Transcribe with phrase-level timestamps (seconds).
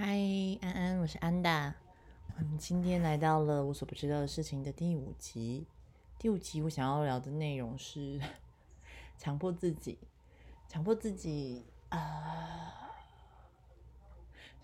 [0.00, 0.16] 嗨，
[0.60, 1.74] 安安，我是安达。
[2.36, 5.66] 我们今天来到了我所不知道的事情的第五集。
[6.20, 8.20] 第五集我想要聊的内容是
[9.18, 9.98] 强迫自己，
[10.68, 12.92] 强迫自己啊，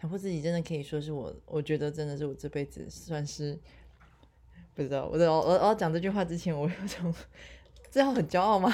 [0.00, 3.58] 强迫自己真的可以说是我，我觉得真的是我这辈子算是
[4.72, 5.06] 不知道。
[5.06, 7.12] 我我我讲这句话之前，我有种
[7.90, 8.72] 这样很骄傲吗？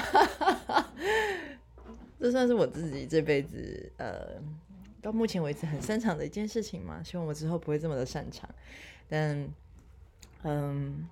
[2.21, 4.39] 这算是我自己这辈子呃。
[5.01, 8.47] 到目前为止很擅长的一件事情嘛，希望我之后不会这么的擅长。
[9.09, 9.49] 但，
[10.43, 11.09] 嗯，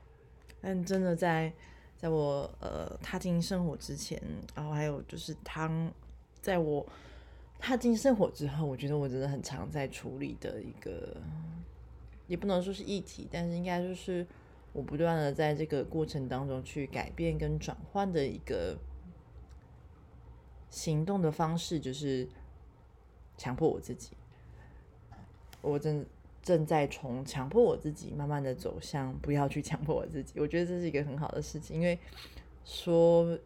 [0.62, 1.52] 但真的在
[1.98, 4.22] 在我呃踏进生活之前，
[4.56, 5.92] 然后还有就是当
[6.40, 6.86] 在我
[7.58, 11.18] 踏进生活之后，我觉得我真的很常在处理的一个，
[12.28, 14.26] 也不能说是议题，但是应该就是
[14.72, 18.78] 我不断的在这个过程当中去改变跟转换的一个
[20.70, 22.28] 行动的方式，就是。
[23.40, 24.12] 强迫我自己，
[25.62, 26.06] 我正
[26.44, 30.40] 正在从强迫我自己，慢慢的走向不要去强迫我自己。
[30.42, 31.98] 我觉得这是一个很好的事情，因为
[32.66, 33.40] 说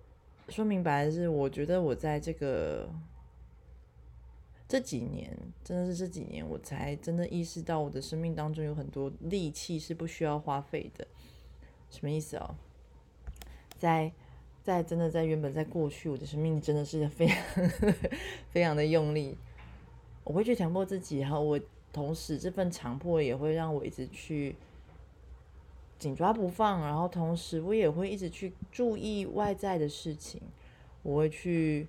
[0.49, 2.89] 说明白的是，我觉得我在这个
[4.67, 11.05] 这几年，真的是这几年，我才真的意识到我的生命当中有很多力气是不需要花费的。
[11.91, 12.55] 什么意思哦？
[13.77, 14.11] 在
[14.63, 17.37] 在真的在原本在过去，我的生命真的是非常
[18.49, 19.37] 非常的用力。
[20.23, 21.59] 我会去强迫自己，然后我
[21.91, 24.55] 同时这份强迫也会让我一直去
[25.99, 30.41] 紧抓不放，然后同时我也会一直去注意外在的事情，
[31.01, 31.87] 我会去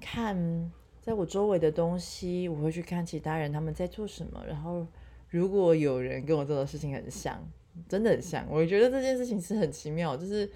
[0.00, 4.86] 看在我周围的东西，我会去看其他人他们在做什么，然后
[5.28, 7.40] 如果有人跟我做的事情很像，
[7.88, 10.50] 真的很像，我觉得这件事情是很奇妙，就是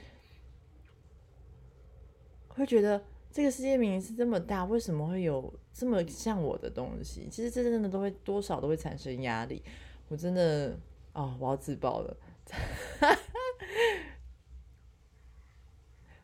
[2.48, 3.02] 会觉得。
[3.32, 7.28] 这个世界明明是这么大，为什么会有这么像我的东西？
[7.28, 9.60] 其实这真的都会多少都会产生压力。
[10.08, 10.78] 我真的
[11.12, 12.16] 啊，我要自爆了！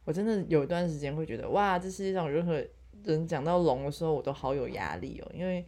[0.04, 2.64] 我真的有一段时间会觉得，哇，这世界上任何
[3.04, 5.66] 人讲到龙的时候，我都好有压力哦，因为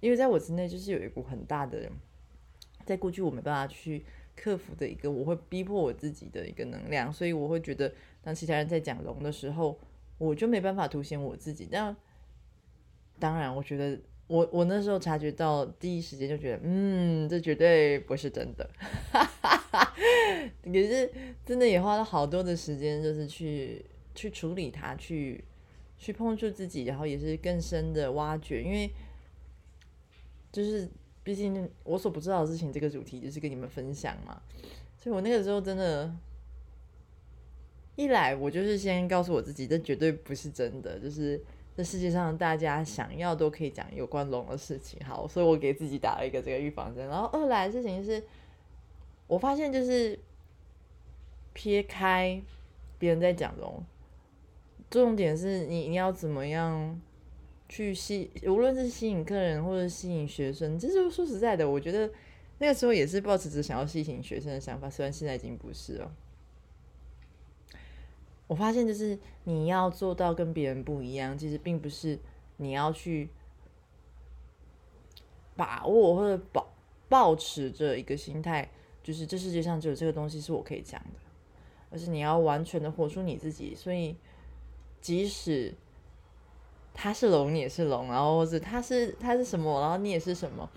[0.00, 1.90] 因为在我之内就是有一股很大的，
[2.86, 4.04] 在过去我没办法去
[4.36, 7.92] 克服的一个，我会逼迫我自己的一个能量，所以我会觉得。
[8.24, 9.76] 当其他人在讲龙的时候，
[10.16, 11.68] 我就没办法凸显我自己。
[11.68, 11.96] 但
[13.18, 18.68] 当然，我觉得我我那时候察觉到，第一时间就觉得，嗯，这绝对不是真的。
[20.64, 21.10] 可是
[21.44, 23.84] 真的也花了好多的时间，就是去
[24.14, 25.44] 去处理它，去
[25.98, 28.62] 去碰触自己，然后也是更深的挖掘。
[28.62, 28.90] 因为
[30.50, 30.88] 就是
[31.22, 34.40] 毕竟我所不知道的事情，这个主题就是跟你们分享嘛。
[34.96, 36.14] 所以我那个时候真的。
[37.94, 41.38] 一来，我就是先告诉我自己，这绝对不是真的，就是
[41.74, 45.00] 这世界上大家想要都可以讲有关龙的事情。
[45.04, 47.06] 好，所以我给自己打了一个这个预防针。
[47.08, 48.22] 然后二来的事情是，
[49.26, 50.18] 我发现就是
[51.52, 52.42] 撇开
[52.98, 53.82] 别人在讲龙，
[54.90, 57.00] 重点是你你要怎么样
[57.68, 62.10] 去吸，无论是吸引客人或者吸引学生，这就说实在的，我觉得
[62.58, 66.14] 那个时候也是抱持着想要吸引学生的想法，虽然现在已经不是了。
[68.46, 72.18] 我发现，就是你要做到跟别人不一样，其实并不是
[72.58, 73.30] 你要去
[75.56, 76.66] 把握或者保
[77.08, 78.68] 保持着一个心态，
[79.02, 81.20] 就是这世界上只有这个东西是我可以讲的，
[81.90, 83.74] 而是你要完全的活出你自己。
[83.74, 84.16] 所以，
[85.00, 85.72] 即使
[86.92, 90.68] 他是龙，你也是龙，然后或者他是他是什么，然后你也是什么，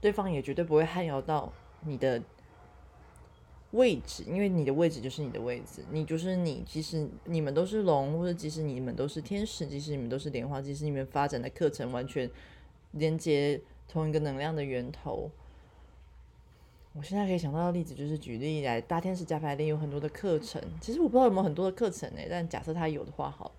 [0.00, 2.22] 对方也绝对不会撼摇到你的。
[3.72, 6.64] 位置，因为你的位置就是你的位置，你就是你。
[6.66, 12.30] 即使你们都是龙，或者即使你们都是天使，即使你们都是莲花，即使你们发展的课程完全
[12.92, 15.30] 连接同一个能量的源头。
[16.94, 23.52] 我现在可以想到的例子就是举例来，大天使加牌练有很多的课程，其实我不知道有没有很多的课程呢，但假设他有的话，好。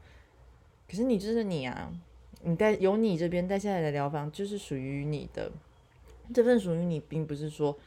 [0.90, 1.94] 可是你就是你啊，
[2.42, 5.52] 你带有你这边带下来的疗方就是属于你的，
[6.34, 7.78] 这份属于你，并不是说。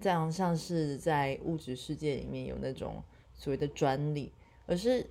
[0.00, 3.02] 这样像是在物质世界里面有那种
[3.34, 4.30] 所谓的专利，
[4.66, 5.06] 而是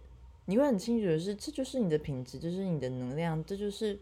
[0.46, 3.98] 你会很清楚的是，这就是你的品质，就是你的能量，这就是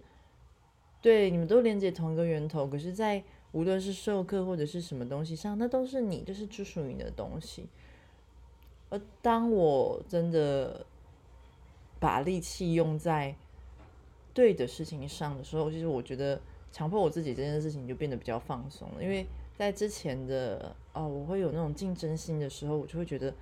[1.01, 2.67] 对你们都连接同一个源头。
[2.67, 3.23] 可是，在
[3.53, 7.67] 无论是授课或者是什么东西上，那都是你，就是专属于你的东西。
[8.89, 10.85] 而当我真的
[11.99, 13.33] 把力气用在
[14.33, 16.41] 对的事情上的时候，其实我觉得
[16.71, 19.25] 强迫我自己这件事情就变得比较放松了，因为。
[19.57, 23.33] 在之前的哦，我会有那种竞争心的时候，我就会觉得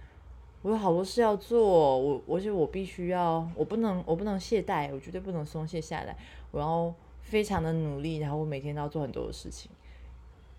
[0.62, 6.16] 我有好多事要做，我而且我必须要，我不能我不能懈怠，我绝对不能松懈下来，
[6.52, 9.72] 我要非常的努力，然后我每天都要做很多的事情。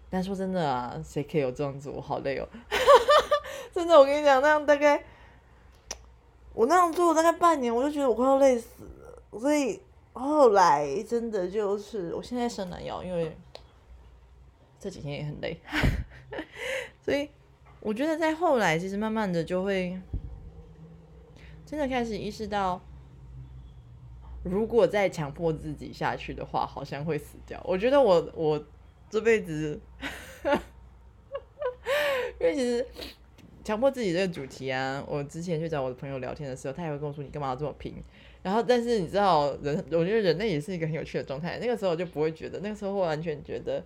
[0.08, 1.90] 但说真的啊，谁可以有这样子？
[1.90, 2.48] 我好累哦，
[3.72, 5.04] 真的，我跟你讲，那样大概
[6.52, 9.38] 我那样做大概半年，我就觉得我快要累死了。
[9.38, 9.80] 所以
[10.12, 13.36] 后来真的就是，我现在生男药，因为
[14.80, 15.56] 这几天也很累，
[17.00, 17.28] 所以
[17.78, 19.96] 我觉得在后来，其实慢慢的就会
[21.64, 22.80] 真的开始意识到，
[24.42, 27.62] 如果再强迫自己下去的话，好像会死掉。
[27.64, 28.64] 我觉得我我。
[29.12, 29.80] 这辈子，
[32.38, 32.86] 因为其实
[33.64, 37.96] 强迫自己这个主题啊，我之前去找我的朋友聊天的时候，他也会跟我说：“你干嘛要这么拼？”
[38.44, 41.58] 然后，但是你知道，人我觉得人类也是一个很有趣的状态。
[41.58, 43.84] 那个时候就不会觉得，那个时候会完全觉得，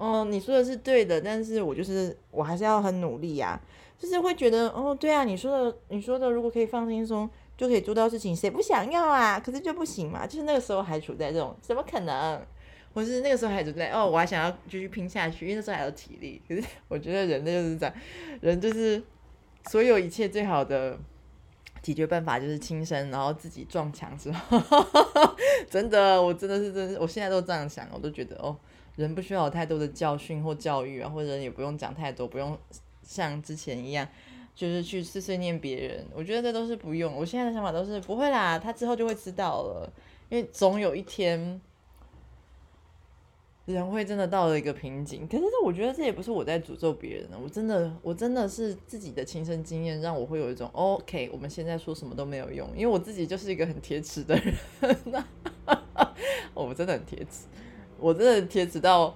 [0.00, 3.60] 哦，你说的是对的，但是我就是我还是要很努力呀，
[3.98, 9.38] 就是会觉得，哦，对啊，你说的，你说的，如果可以放轻松，就可以做到事情，谁不想要啊？
[9.38, 12.40] 可是就不行嘛，就是那个时候还处在这种，怎么可能？
[12.92, 16.42] 或是那个时候还就在哦，我还想要继续拼下去，因为那时候还有体力。
[16.48, 17.94] 可是我觉得人类就是这样，
[18.40, 19.00] 人就是
[19.70, 20.98] 所有一切最好的
[21.82, 24.58] 解决办法就是轻生，然后自己撞墙之后，
[25.70, 28.56] 真的，我真的是真，我现在都这样想，我都觉得哦，
[28.96, 32.58] 人不需要有太多的教训或教育啊，或者也不用讲太多，不用
[33.02, 34.06] 像之前一样，
[34.54, 36.06] 就是去碎碎念别人。
[36.14, 37.14] 我觉得这都是不用。
[37.14, 39.92] 我现在的想法都是不会啦，他之后就会知道了，
[40.28, 41.60] 因为总有一天。
[43.66, 54.52] 人会真的到了一个瓶颈，可是我觉得这也不是我在诅咒别人，我真的，我真的是自己的亲身经验，让我会有一种 OK，我们现在说什么都没有用，因为我自己就是一个很铁齿的人，
[56.52, 57.46] 我真的很铁齿，
[58.00, 59.14] 我真的铁齿到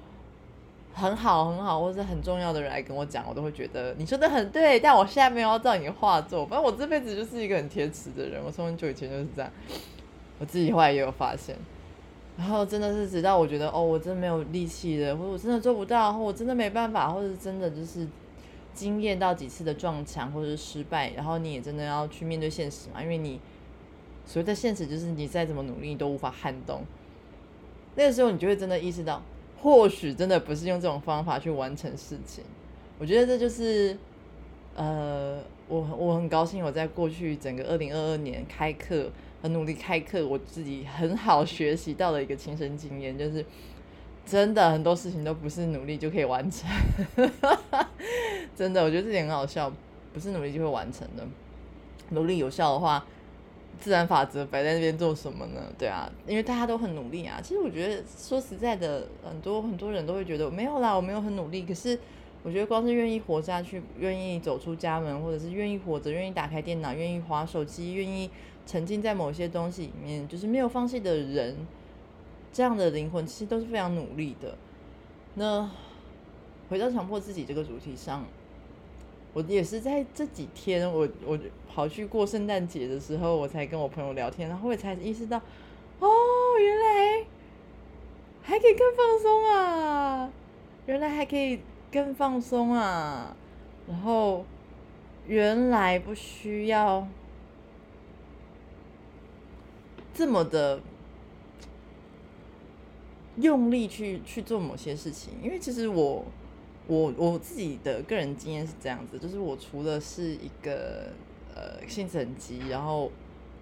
[0.92, 9.50] 很好很好，或者很重要的人来跟我讲，我都会觉得你说的很对，但我现在没有要照你的话做，反正我这辈子就是一个很铁齿的人，我从很久以前就是这样，
[10.38, 11.56] 我自己后来也有发现。
[12.36, 18.06] 然后真的是直到我觉得哦，我真的没有力气了，或者我真的做不到，或我真的没办法，或者真的就是
[18.74, 23.40] 经验到几次的撞墙或者是失败，然后你也真的要去面对现实嘛，因为你
[24.26, 26.82] 所谓的现实就是你再怎么努力都无法撼动。
[27.96, 29.22] 那个时候你就会真的意识到，
[29.60, 32.44] 或许真的不是用这种方法去完成事情。
[32.98, 33.96] 我觉得这就是
[34.74, 39.10] 呃，我我很高兴我在过去整个二零二二年开课。
[39.42, 43.44] 很努力开课，我自己很好学习到了一个亲身经验，就是
[44.24, 46.66] 真的很多事情都不是努力就可以完成。
[48.56, 49.70] 真的，我觉得这点很好笑，
[50.14, 51.22] 不是努力就会完成的。
[52.12, 53.04] 努力有效的话，
[53.80, 55.60] 自然法则摆在那边做什么呢？
[55.78, 57.40] 对啊，因为大家都很努力啊。
[57.42, 61.62] 其实我觉得说实在的，很多很多人都会觉得没有啦，我没有很努力。
[61.62, 61.98] 可是
[62.42, 68.30] 我觉得光是愿意活下去，愿意走出家门，或者是愿意活着，愿意打开电脑，愿意划手机，愿意。
[68.66, 71.54] 沉浸在某些东西里面，就是没有放弃的人，
[72.50, 74.56] 这样的灵魂其实都是非常努力的。
[75.34, 75.70] 那
[76.70, 78.24] 回到强迫自己这个主题上，
[79.34, 81.38] 我也是在这几天，我我
[81.68, 85.36] 跑去过圣诞节的时候，我才跟我朋友聊天，然后我才意识到，
[85.98, 86.08] 哦，
[86.58, 87.26] 原来
[88.40, 90.30] 还可以更放松啊，
[90.86, 91.60] 原来还可以
[91.92, 93.36] 更放松啊，
[93.86, 94.46] 然后
[95.26, 97.06] 原来不需要。
[100.16, 100.80] 这么的
[103.38, 106.24] 用力去去做某些事情，因为其实我
[106.86, 111.12] 我我自己的个人经验是这样子，就是我除了是一个
[111.54, 113.10] 呃性子很急，然后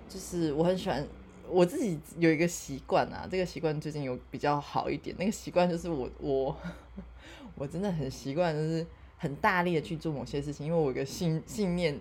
[0.08, 1.06] 就是我很喜欢
[1.48, 6.56] 我自己有一个习惯啊，这个习惯最近有比较好一点，那个习惯就是我我
[7.56, 8.86] 我真的很习惯，就是
[9.18, 11.98] 很大力的去做某些事情，因为我有个信信念。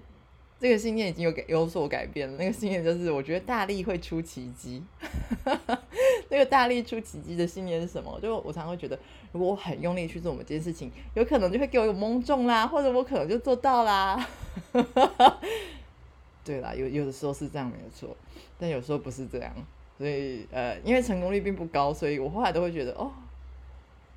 [0.59, 2.37] 这个信念已经有改有所改变了。
[2.37, 4.83] 那个信念就是，我觉得大力会出奇迹。
[6.31, 8.17] 那个大力出奇迹的信念是什么？
[8.21, 8.97] 就我常常会觉得，
[9.33, 14.27] 如果我很用力去做某件事情，有可能就会给我有蒙中啦，或者我可能就做到啦。
[16.43, 18.15] 对啦，有有的时候是这样没有错，
[18.57, 19.53] 但有时候不是这样。
[19.97, 23.11] 所以呃，因为成功率并不高，所以我后来都会觉得，哦，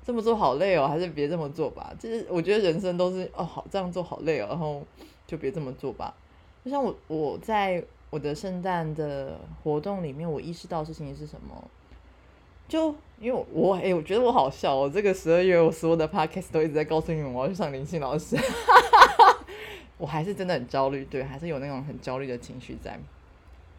[0.03, 1.93] 这么做好累哦，还是别这么做吧。
[1.99, 4.81] 就是我觉得人生都是哦，好这样做好累哦，然后
[5.27, 6.15] 就别这么做吧。
[6.63, 11.63] 就像我，我在我的圣诞的活动里面，我意识到的事情是什么？
[12.67, 14.91] 就因为我，哎，我觉得我好笑哦。
[14.93, 18.35] 这个十二月，我所有的 podcast 都一直在告诉你们，我要去上林信老师。
[19.97, 22.99] 我还是真的很焦虑，对，还是有那种很焦虑的情绪在，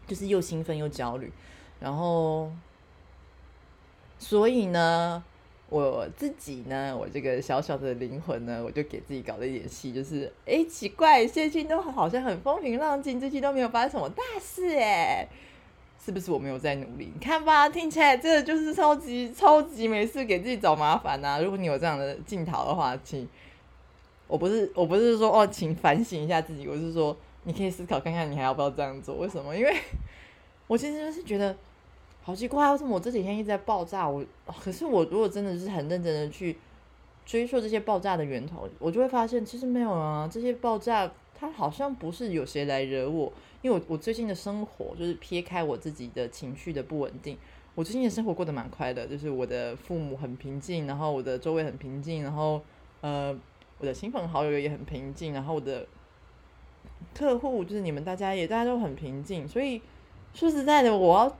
[0.07, 1.31] 就是又兴奋又焦虑。
[1.79, 2.51] 然后，
[4.17, 5.23] 所以呢？
[5.69, 15.27] 我自己呢，我这个小小的灵魂呢，我就给自己搞了一点戏，就是哎，奇怪，最近都好像很风平浪静，最近都没有发生什么大事哎，
[16.07, 17.11] 是不是我没有在努力？
[17.13, 21.41] 你看吧，听起来真的就是超级超级没事给自己找麻烦呐！
[21.43, 23.27] 如果你有这样的镜头的话，请
[24.25, 29.15] 我不是我不是说哦，请反省一下自己，我是说你可以思考看看，你还要不要这样做？
[29.15, 29.53] 为什么？
[29.53, 29.75] 因为
[30.67, 31.53] 我其实就是觉得
[32.23, 34.07] 好奇怪，为什么我这几天一直在爆炸？
[34.07, 34.23] 我
[34.63, 36.55] 可是我如果真的是很认真的去
[37.25, 43.33] 追溯这些爆炸的源头，我就会发现其实没有啊，这些爆炸它好像不是有谁来惹我。
[43.63, 47.35] 因为我我最近的生活就是撇开我自己的情绪的不稳定，
[47.73, 52.61] 我最近的生活过得蛮快的，就是我的父母很平静，然后我的周围很平静，然后
[53.01, 53.35] 呃
[53.79, 55.87] 我的亲朋好友也很平静，然后我的
[57.15, 59.81] 客户就是你们大家也大家都很平静，所以
[60.33, 61.37] 说实在的，我要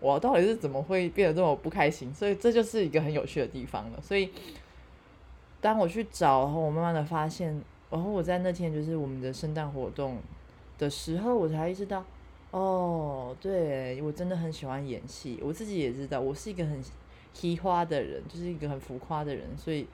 [0.00, 2.12] 我到底是怎么会变得这么不开心？
[2.14, 4.00] 所以这就是一个很有趣的地方了。
[4.00, 4.30] 所以
[5.60, 10.16] 当我去找，然后我慢慢的发现，然后我在那天就是我们的圣诞活动。
[10.80, 12.02] 的时候，我才意识到，
[12.50, 15.38] 哦，对我真的很喜欢演戏。
[15.42, 16.82] 我自己也知道，我是一个很
[17.34, 19.46] 奇花的人，就是一个很浮夸的人。
[19.58, 19.86] 所以，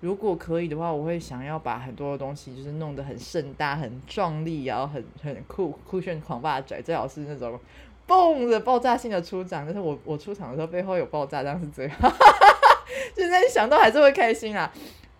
[0.00, 7.58] 如果可以的话，我会想要把很多的东西就是弄得很盛大、很壮丽，然后很很酷、酷炫、狂霸拽，最好是那种
[8.06, 9.64] 嘣的爆炸性的出场。
[9.64, 12.12] 但是我我出场的时候背后有爆炸，这样是最好。
[13.16, 14.70] 现在想到还是会开心啊，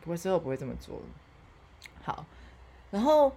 [0.03, 1.03] 不过之后不会这么做了。
[2.03, 2.27] 好，
[2.91, 3.33] 然后。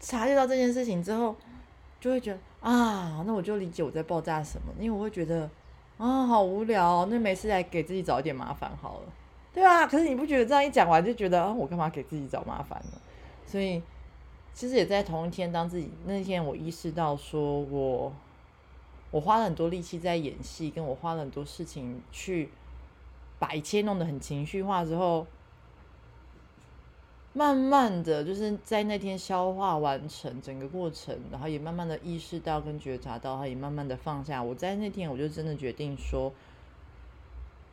[0.00, 1.34] 察觉到这件事情之后，
[2.00, 5.50] 就会觉得啊，那我就理解我在爆炸什么，因为我会觉得
[5.96, 9.12] 啊，好无聊，那没事来给自己找一点麻烦好了，
[9.52, 9.86] 对啊。
[9.86, 12.98] 可是你不觉得这样一讲完就觉得啊，我干嘛给自己找麻烦呢？
[13.44, 13.82] 所以
[14.54, 18.12] 其实也在同一天，当自己那天我意识到说我
[19.10, 22.50] 我花了很多力气在演戏，跟我花了很多事情去
[23.38, 25.26] 把一切弄得很情绪化之后。
[27.38, 34.42] 慢慢的就是在那天消化完成整个过程，然后也慢慢的意识到跟觉察到，他也慢慢的放下。
[34.42, 36.32] 我在那天我就真的决定说，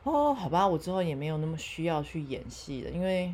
[0.04, 3.34] 哦，好吧，我之后也没有那么需要去演戏了，因为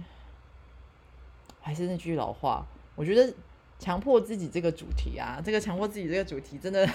[1.59, 3.33] 还是那句老话，我觉得
[3.77, 6.87] 强迫自己这个主题啊，这个强迫自己这个主题真的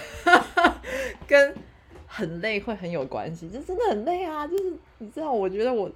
[1.27, 1.55] 跟
[2.07, 5.91] 很累会很有关系，就真的很累啊，就是你知道，我觉得我。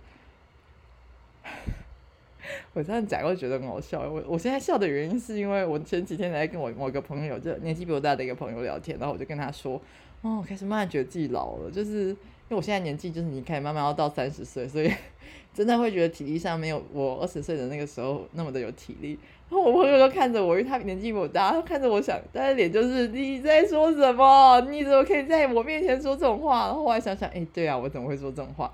[2.73, 4.01] 我这样讲会觉得很好笑。
[4.01, 9.81] 我我现在笑的原因是因为我前几天在跟我某一个朋友，就年纪比我大的一个朋友聊天，然后我就跟他说
[10.21, 12.17] ：“哦，开始慢慢觉得自己老了，就是因
[12.49, 14.91] 为我现在年纪就是你开始慢慢要到三十岁，所以
[15.53, 19.17] 真的会觉得体力上没有我二十岁的那个时候那么的有体力。”
[19.51, 24.61] 然后我朋友就看着我，因为他年纪比我大，他看着我想，他的脸就是你在说什么？
[24.69, 26.67] 你怎么可以在我面前说这种话？
[26.67, 28.73] 然后我还想想，哎，对啊，我怎么会说这种话？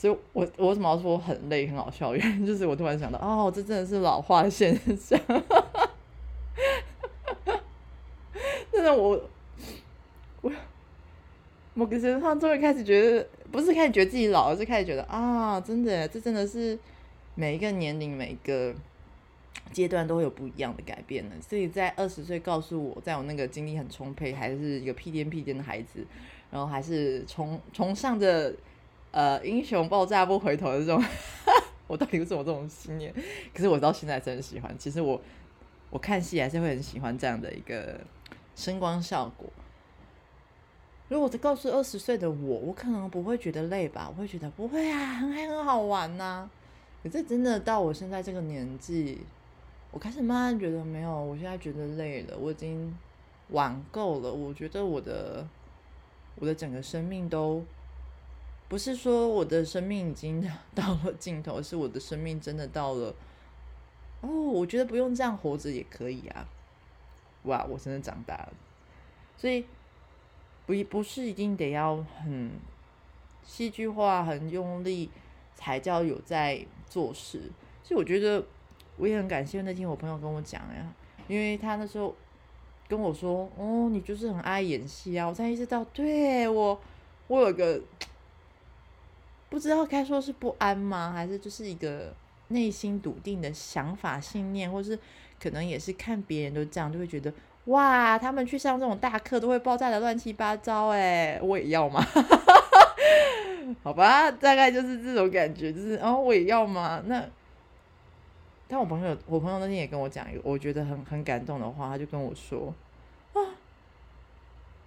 [0.00, 2.14] 所以，我我为什么要说很累、很好笑？
[2.16, 5.20] 原因就是我突然想到，哦，这真的是老化现象。
[8.72, 9.22] 真的，我
[10.40, 10.50] 我
[11.74, 16.78] 某个程度上终于开始觉得，不是开始觉得自己老，而是开始觉得啊，真的，这真的是
[17.34, 18.74] 每一个年龄、每一个
[19.70, 21.36] 阶段都会有不一样的改变的。
[21.42, 26.06] 所以在二十岁告诉我，在我那个精力很充沛，还是一个屁颠屁颠的孩子，
[26.50, 28.54] 然后还是崇崇尚着。
[29.12, 31.02] 呃，英雄爆炸不回头的这种，
[31.88, 33.12] 我到底为什么这种信念？
[33.52, 34.72] 可是我到现在真的喜欢。
[34.78, 35.20] 其实我
[35.90, 38.00] 我看戏还是会很喜欢这样的一个
[38.54, 39.48] 声光效果。
[41.08, 44.08] 如果我告诉二十岁的我，我可能不会觉得累吧？
[44.08, 46.48] 我会觉得不会啊，很还很好玩呐。
[47.02, 49.18] 可是真的到我现在这个年纪，
[49.90, 52.96] 我开始慢慢觉得没有，我现在觉得累了，我已经
[53.48, 54.32] 玩够了。
[54.32, 55.44] 我觉得我的
[56.36, 57.64] 我的整个生命都。
[58.70, 63.12] 不是说我的生命已经 到了尽头，是我的生命真的到了。
[64.20, 66.46] 哦，我觉得不用这样活着也可以啊！
[67.42, 68.52] 哇，我真的长大了。
[69.36, 69.66] 所以
[70.66, 72.52] 不不是一定得要很
[73.42, 75.10] 戏剧化、很用力
[75.56, 77.50] 才叫有在做事。
[77.82, 78.46] 所以我觉得
[78.98, 80.94] 我也很感谢那天我朋友跟我讲呀，
[81.26, 82.14] 因为他那时候
[82.86, 86.80] 跟我说：“哦，你就是很爱演戏啊！”我才意识到，对我
[87.26, 87.82] 我有个。
[89.50, 92.14] 不知道该说是不安吗，还是就是一个
[92.48, 94.98] 内心笃定的想法、信念，或是
[95.42, 97.30] 可能也是看别人都这样，就会觉得
[97.66, 102.00] 哇，他们去上这种大课都会爆炸的乱七八糟，哎，我也要吗？
[103.84, 107.02] 好吧，大概就是这种感觉，就是哦，我也要吗？
[107.06, 107.24] 那
[108.66, 112.72] 但我朋友，我朋友那天也跟我讲一个我觉得很很感动的话，他就跟我说，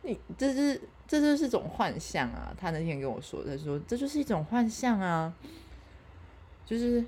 [0.04, 0.80] 你这是。
[1.06, 2.52] 这就是一种幻象啊！
[2.58, 5.32] 他那天跟我说，他说这就是一种幻象啊，
[6.66, 7.04] 就是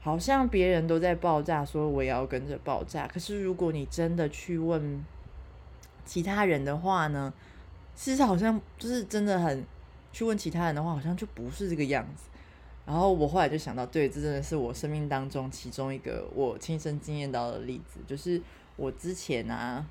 [0.00, 3.06] 好像别人都在爆炸，说我也要跟着爆炸。
[3.06, 5.04] 可是如果你真的去问
[6.04, 7.34] 其他人的话呢，
[7.94, 9.62] 其实好像就是真的很
[10.12, 12.30] 去问其他人的话，好像就不是这个样子。
[12.86, 18.40] 然后我后来就想到，对，这真的是我生命当中其中一个我亲身经验到的例子，就是
[18.76, 19.84] 我之前啊，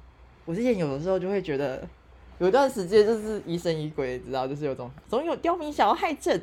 [0.45, 1.87] 我之前有的时候就会觉得，
[2.39, 6.41] 有一段时间就是疑神疑鬼，知道，就是有种总有刁民想要害朕，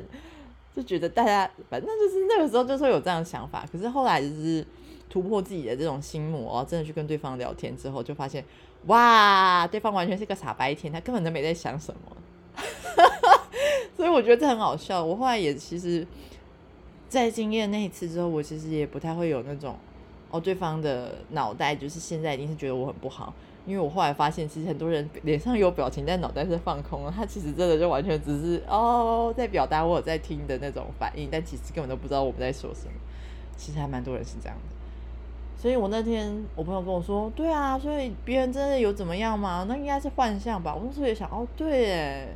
[0.75, 3.65] 就觉得大家反正就是那个时候就是有这样的想法。
[3.71, 4.65] 可是后来就是
[5.09, 8.43] 突破自己的这种心魔，真的去跟对方聊天之后，就发现
[8.87, 12.17] 哇，对方完全是个傻白甜，他根本都没在想什么。
[13.95, 15.03] 所以我觉得这很好笑。
[15.03, 16.05] 我后来也其实。
[17.09, 19.77] 在经验那一次之后，我其实也不太会有那种
[20.31, 23.31] 哦，对方的脑袋就是现在一定是觉得我很不好，
[23.65, 27.13] 因为我后来发现，其实很多人脸上有表情，但脑袋是放空了。
[27.15, 32.91] 他其实真的就完全只是哦，在表达我有在听的那种反应，但其实根本都不知道我们在说什么。
[33.55, 34.75] 其实还蛮多人是这样的。
[35.55, 39.65] 所以我那天我朋友跟我说，对啊，所以别人真的有怎么样吗？
[39.69, 40.75] 那应该是幻象吧。
[40.75, 42.27] 我那时候也想，哦，对，哎，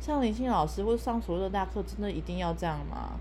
[0.00, 3.12] 上林清老师或者上所有的大课，真的一定要这样吗？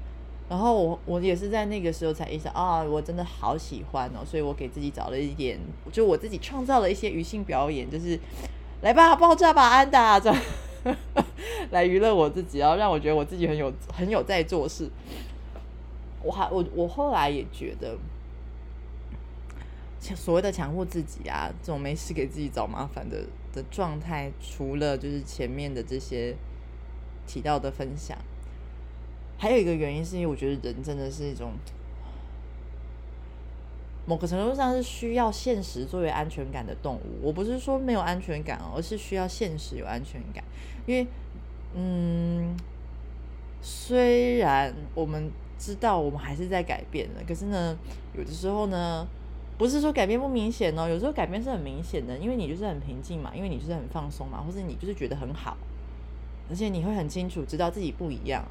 [0.50, 5.60] 然后我我也是在那个时候才意识到啊，我真的好喜欢哦，所以我给自己找了一点，
[5.92, 8.18] 就我自己创造了一些余兴表演，就是
[8.82, 10.42] 来吧，爆炸吧，安达这样
[11.72, 14.90] 来娱乐我自己，然后让我觉得我自己很有很有在做事。
[16.24, 17.98] 我还我我后来也觉得，
[20.00, 26.34] 所谓的强迫自己啊，这种没事给自己找麻烦的的状态，除了就是前面的这些
[27.28, 28.18] 提到的分享。
[29.38, 31.52] 还有一个原因是因为我觉得人真的是一种
[34.06, 37.20] 某个程度上是需要现实作为安全感的动物。
[37.22, 40.44] 我不是说没有安全感，而是需要现实有安全感。
[40.86, 41.06] 因为，
[41.76, 42.56] 嗯，
[43.62, 45.30] 虽然我们
[45.60, 47.78] 知道我们还是在改变的，可是呢，
[48.18, 49.06] 有的时候呢，
[49.58, 55.58] 不是说改变不明显哦，有时候改变是很明显的，因为你就是很平静嘛，因为你就是很放松嘛，或者你就是觉得很好，
[56.50, 58.44] 而且你会很清楚知道自己不一样。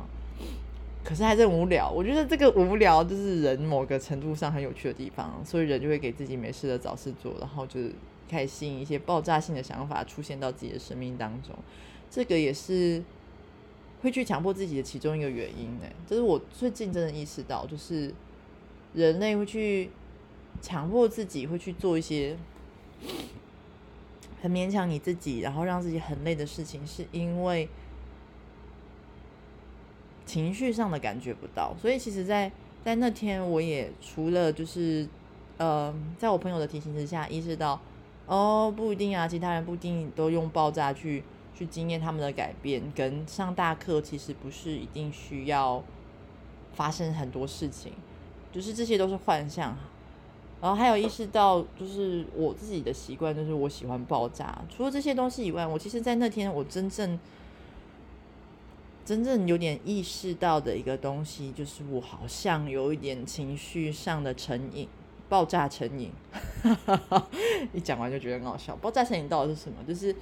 [1.07, 7.93] 可是还是无聊，我觉得这个无聊就是人某个程度上很有趣的地方，所以人就会给自己没事的找事做，然后就是
[8.29, 11.55] 开始吸引一些爆炸性的想法出现到自己的生命当中。
[12.11, 13.01] 这个也是
[14.03, 15.85] 会去强迫自己的其中一个原因呢。
[16.09, 18.13] 这是我最近真的意识到，就是
[18.93, 19.91] 人类会去
[20.61, 22.37] 强迫自己，会去做一些
[24.43, 27.69] 很勉强你自己，然后让自己很累的事情，是因为。
[30.27, 32.51] 情绪上的感觉不到，所以其实，在
[32.85, 35.09] 在那天，我也除了就是，
[35.57, 37.81] 呃，在我朋友的提醒之下，意识到，
[38.27, 41.23] 哦，不一定啊，其他人不一定都用爆炸去
[41.55, 45.83] 去经验他们的改变，跟上大课其实不是一定需要
[46.75, 47.93] 发生很多事情，
[48.53, 49.77] 就是这些都是幻象。
[50.61, 54.59] 然后还有意识到，就是我自己的习惯，就是我喜欢爆炸。
[54.69, 57.17] 除了这些东西以外，我其实，在那天我真正。
[59.07, 64.89] 真正有点意识到的一个东西，就是我好像有一点情绪上的成瘾，
[65.29, 66.11] 爆炸成瘾。
[67.73, 68.75] 一讲完就觉得很好笑。
[68.75, 69.77] 爆炸成瘾到底是什么？
[69.87, 70.13] 就是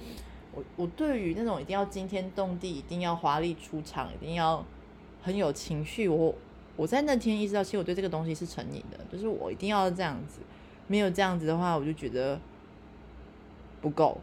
[0.53, 4.63] 我我对于那种一定要惊天动地、一定要华丽出场、一定要
[5.23, 6.35] 很有情绪，我
[6.75, 10.41] 我在那天意识到，其实我对这个东西是成瘾的，就是我一定要这样子，
[10.85, 12.39] 没有这样子的话，我就觉得
[13.81, 14.21] 不够。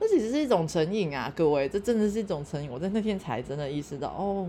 [0.00, 2.70] 那其实是一种成瘾啊，各位，这真的是一种成瘾。
[2.70, 4.48] 我在那天才真的意识到，哦，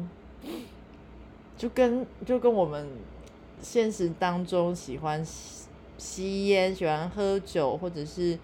[1.58, 2.88] 就跟就跟我们
[3.62, 8.38] 现实当中喜欢吸吸烟、喜欢喝酒，或者是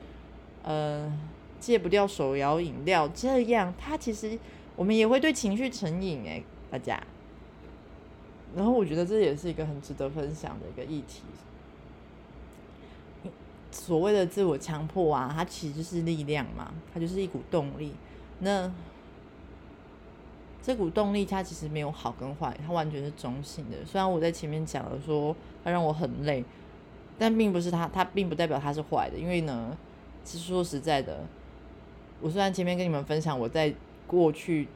[0.63, 1.11] 呃
[1.59, 4.37] 戒不掉手摇饮料这样，它其实
[4.75, 7.01] 我们也会对情绪成瘾哎，大家。
[8.55, 11.21] 然后我觉得这也是一个很值得分享的一个议题。
[13.77, 17.91] 所谓的自我强迫啊，它其实是力量嘛，它就是一股动力。
[18.39, 18.71] 那
[20.63, 23.75] 这股动力它其实没有好跟坏，它完全是中性的。
[23.85, 26.41] 虽然我在前面讲了说它让我很累，
[27.19, 29.17] 但并不是它，它并不代表它是坏的。
[29.17, 29.77] 因为呢，
[30.23, 31.25] 其实说实在的，
[32.21, 33.73] 我虽然前面跟你们分享我在
[34.07, 34.69] 过去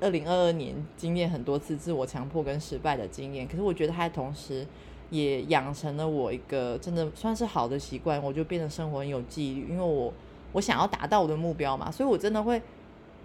[0.00, 4.66] 二零二二年经验很多次自我强迫跟失败的经验，可是我觉得它同时。
[5.14, 10.12] 也养成了我一个真的算是好的习惯，我就变得生活很有纪律，因为我
[10.50, 12.60] 我想要达到我的目标嘛，所以我真的会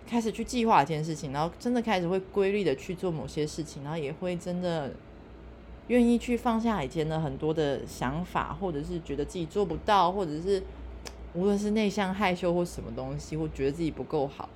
[0.08, 4.92] 开始去计划一件事情，然后真的开始会规律的去做某些事情，然后也会真的
[5.88, 10.62] 愿意去放下以前的很多的想法，或者是觉得自己做不到，或者是
[11.34, 14.48] 无论是内向害羞或什么东西，或觉得自己不够好，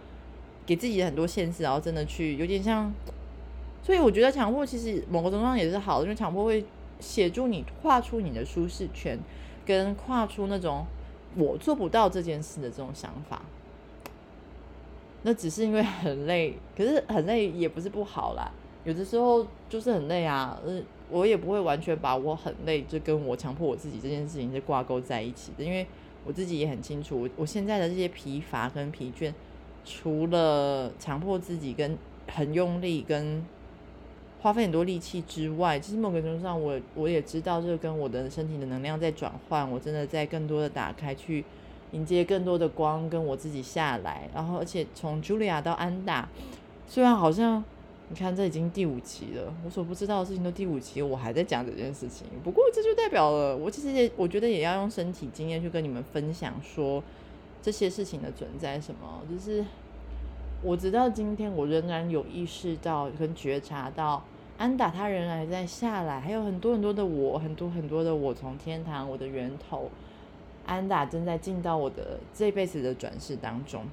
[0.68, 2.94] 给自己很多限制，然后真的去有点像，
[3.82, 6.64] 所以我觉得强迫其实某个程度上也是好的，因为强迫会。
[7.04, 9.20] 协助你跨出你的舒适圈，
[9.66, 10.86] 跟跨出那种
[11.36, 13.42] 我做不到这件事的这种想法。
[15.24, 18.50] 那只是因为很累，可是很累也不是不好啦。
[18.86, 25.86] 有的时候就是很累啊，呃，我也不会完全把我很累就跟我强迫我自己这件事情是挂钩在一起的，因为
[26.26, 29.34] 我自己也很清楚，我现在的这些疲乏跟疲倦，
[29.86, 33.46] 除了强迫自己跟很用力跟
[34.44, 41.44] 花费很多力气之外，其实某个程度上，我我也知道，这跟我的身体的能量在转换，我真的在更多的打开去。
[41.94, 46.28] 迎接更多的光，跟我自己下来，然后而且从茱莉亚到安达，
[46.88, 47.64] 虽然好像
[48.10, 52.26] 你看这已经第五集了，我所不知道的事情都第五集，我还在讲这件事情。
[52.44, 57.04] 不过这就代表了，我其实也我觉得也要用身体经验去跟你们分享说
[57.62, 59.22] 这些事情的存在什么。
[59.30, 59.64] 就是
[60.64, 64.24] 我直到今天，我仍然有意识到跟觉察到
[64.64, 69.92] 安达他仍然在下来，还有很多很多的我，很多很多的我从天堂我的源头。
[70.66, 73.84] 安达正在进到我的这辈子的转世当中，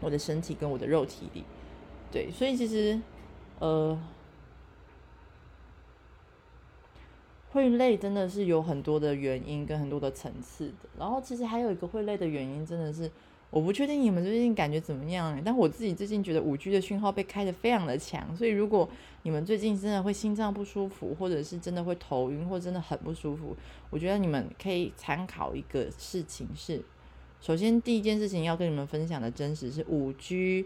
[0.00, 1.44] 我的身体跟我的肉体里，
[2.10, 3.00] 对，所以其实，
[3.60, 3.96] 呃，
[7.52, 13.08] 会累真的是有很多的原因跟很多的层次的，然后其实还有一个会累的原因，真的是。
[13.52, 18.88] 我不确定你们最近感觉怎么样，但我自己最近觉得五 G 的讯号被开的非常的强，所以如果
[19.24, 23.54] 你们最近真的会心脏不舒服，或者是真的会头晕，或真的很不舒服，
[23.90, 26.80] 我觉得你们可以参考一个事情是，
[27.42, 30.64] 首先第一件事情要跟你们分享的真实是五 G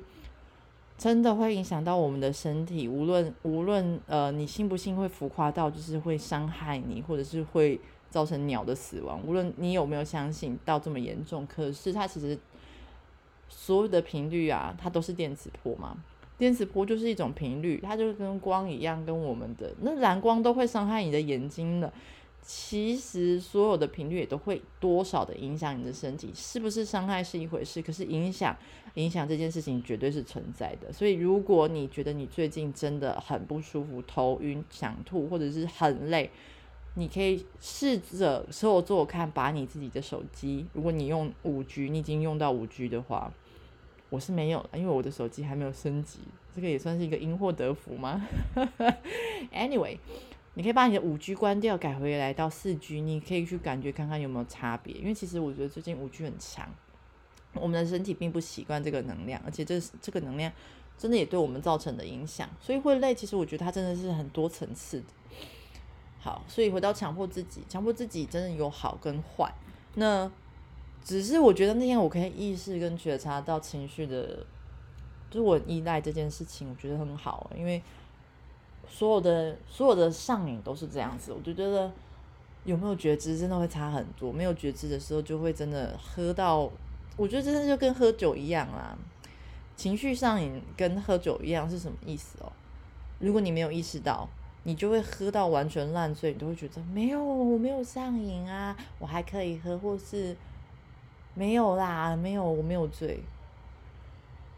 [0.97, 12.39] 真的会影响到我们的身体，无论无论呃你信不信会浮夸到就是会伤害你，或者是会造成鸟的死亡，无论你有没有相信到这么严重，可是它其实。
[13.49, 15.97] 所有的频率啊，它都是电磁波嘛。
[16.39, 21.93] 电磁波就是一种频率，它就跟光一样，跟我们的那蓝光都会伤害你的眼睛的。
[22.43, 28.57] 其实所有的频率也都会多少的影响你的身体，是不是伤害是一回事，可是影响
[28.95, 30.93] 影响这件事情绝对是存在的。
[30.93, 36.31] 所以如果你觉得你最近真的很不舒服、头晕、想吐，或者是很累，
[36.99, 43.31] 你可以试着做做看，把你自己的手机，如果你用五 G，你已经用到五 G 的话，
[44.09, 46.21] 我是没有了，因为我的手机还没有升级，
[46.55, 48.27] 这个也算是一个因祸得福吗
[49.53, 49.99] ？Anyway，
[50.55, 54.95] 你可以把你的五 G 关掉，改回来到四 G，你可以去感觉看看有没有差别。
[54.95, 56.67] 因为其实我觉得最近五 G 很强，
[57.53, 60.51] 我们的身体并不习惯这个能量，而且这这个能量
[60.97, 63.15] 真的也对我们造成的影响，所以会累。
[63.15, 65.07] 其实我觉得它真的是很多层次的。
[66.27, 69.49] 好，所以回到强迫自己，强迫自己真的有好跟坏。
[69.95, 70.29] 那
[71.05, 74.45] 只是我觉得那天我可以意识跟觉察到情绪的，
[75.31, 77.49] 就是我依赖这件事情，我觉得很好。
[77.57, 77.81] 因为
[78.89, 81.93] 所有的所有的上瘾都是这样子，我就觉得
[82.65, 84.33] 有没有觉知真的会差很多。
[84.33, 86.69] 没有觉知的时候，就会真的喝到，
[87.17, 88.99] 我觉得真的就跟喝酒一样啦。
[89.77, 92.51] 情绪上瘾跟喝酒一样是什么意思哦？
[93.21, 94.29] 如果你没有意识到。
[94.67, 100.37] 你就会喝到完全烂醉，你都会觉得没有，我没有上瘾啊，我还可以喝，或是
[101.35, 103.21] 没有啦，没有，我没有醉。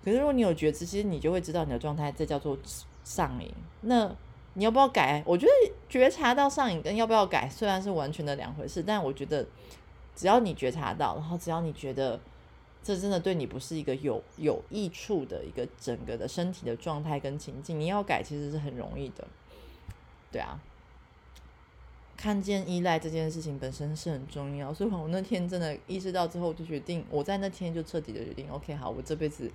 [0.02, 2.56] 可是如果你有觉知，其实你就会知道你的状态，这叫做
[3.04, 3.52] 上瘾。
[3.82, 4.10] 那
[4.54, 5.22] 你要不要改？
[5.26, 5.52] 我觉得
[5.90, 9.46] 觉察到上瘾跟要不要改，虽然是完全的两回事，但我觉得
[10.16, 12.18] 只要你觉察到，然后只要你觉得
[12.82, 19.28] 这真的对你不是一个有有益处的一个整个的身体的状态跟情境，你要改其实是很容易的。
[20.30, 20.60] 对啊，
[22.16, 29.50] 看见依赖这件事情本身是很重要，所以我那天真的意识到之后，就决定我在那天就彻底的决定，OK，好，我这辈子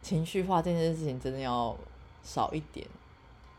[0.00, 1.76] 情绪化这件事情真的要
[2.22, 2.86] 少一点。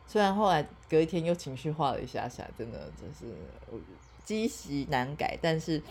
[0.08, 3.34] 虽然后来隔一天又情绪化了一下下，真的就是
[3.70, 3.80] 我
[4.24, 5.82] 积习难改，但是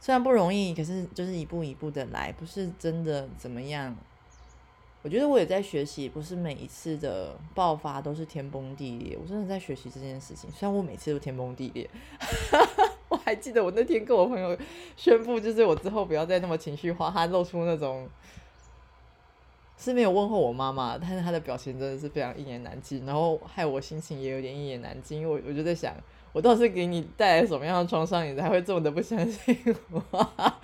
[0.00, 3.96] 虽然不容易，可是就是一步一步的来，不是真的怎么样。
[5.02, 9.18] 我觉得我也在学习，不是每一次的爆发都是天崩地裂。
[9.20, 11.90] 我真的在学习这件事情，虽然我每次都天崩地裂。
[13.08, 14.56] 我还记得我那天跟我朋友
[14.96, 17.10] 宣布，就是我之后不要再那么情绪化。
[17.10, 18.08] 他露出那种
[19.76, 25.20] 是没有问候我妈妈，但是他的表情真的是非常一言难尽，然后害我心情也有点一言难尽。
[25.20, 25.94] 因为我就在想，
[26.32, 29.58] 我倒是给你带来什么样的创伤，你才会这么的不相信
[29.90, 30.00] 我？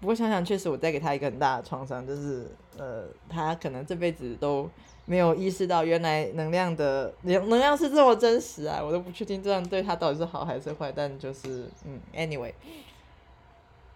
[0.00, 4.70] 不过想想，确实我带给他一个很大的创伤，就是呃，他可能这辈子都
[5.06, 8.80] 没有意识到，原来能量的能能量是这么真实啊！
[8.80, 12.52] 我都不确定这样对他到底是好还是坏，但就是嗯，anyway，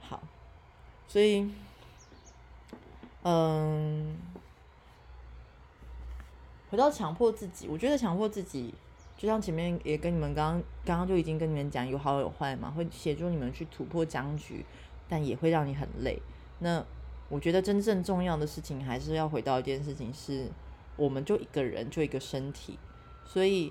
[0.01, 0.21] 好，
[1.07, 1.49] 所以
[3.23, 4.17] 嗯，
[6.69, 8.75] 回到强迫自己，我觉得强迫自己，
[9.17, 14.65] 就像前面也跟你们刚刚刚刚就已经跟你们讲，有好有坏嘛，会协助你们去突破僵局。
[15.13, 16.23] 但也会让你很累。
[16.61, 16.83] 那
[17.29, 20.51] 我觉得真正重要的事情，还是要回到一件事情，是
[20.97, 22.79] 我们就一个人，就一个身体，
[23.27, 23.71] 所以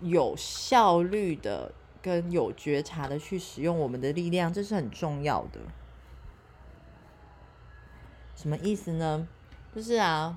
[0.00, 1.72] 有效率的
[2.02, 5.60] 跟有觉察的去使用我们的力量，这是很重要的。
[8.34, 9.28] 什么意思呢？
[9.72, 10.36] 就是啊，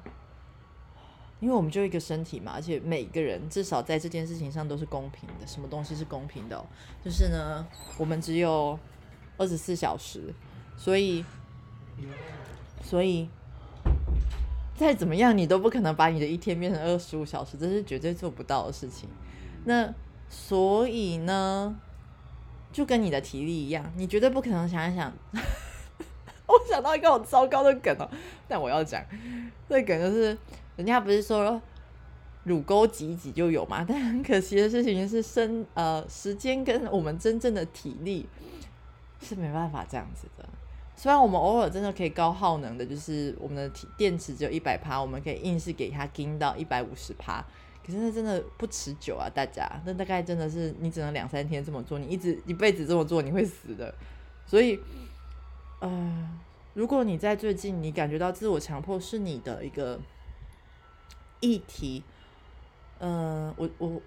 [1.40, 5.48] 因为我们就一个身体嘛，而且每个人至少在这件事情上都是公平的。
[5.48, 6.64] 什么东西是公平的？
[7.04, 7.66] 就是呢，
[7.98, 8.78] 我们只有
[9.38, 10.34] 二十四小时，
[10.78, 11.24] 所以，
[12.84, 13.28] 所以
[14.76, 19.10] 再怎么样，你都不可能把你的一天变成二十五小时，这是绝对做不到的事情。
[19.66, 19.94] 那
[20.30, 21.76] 所以呢，
[22.72, 25.14] 就跟你的体力一样，你绝对不可能想一想。
[26.46, 28.10] 我想到一个好糟糕的梗哦，
[28.48, 29.04] 但我要讲，
[29.70, 30.38] 这梗就是，
[30.76, 31.60] 人家不是说
[32.44, 33.86] 乳沟挤一挤就有嘛？
[33.88, 38.28] 但很可惜的事情是，生呃时间跟我们真正的体力
[39.24, 40.48] 是没办法这样子的。
[40.96, 47.44] 虽然我们偶尔真的可以高耗能的，就是我们的电池只有一百趴，我们可以硬是给它盯到一百五十趴，
[47.86, 49.68] 可是那真的不持久啊，大家。
[49.86, 53.96] 那大概真的是你只能两三天这么做，你一直一辈子这么做，你会死的。
[54.46, 54.80] 所以。
[55.80, 56.30] 呃，
[56.76, 60.00] 如果你在最近你感觉到自我强迫是你的一个
[61.42, 62.02] 议题，
[63.00, 64.02] 嗯，我我